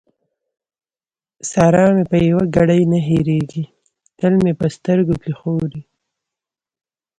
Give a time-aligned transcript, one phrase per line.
[1.51, 3.63] سارا مې په يوه ګړۍ نه هېرېږي؛
[4.17, 5.81] تل مې په سترګو کې ښوري.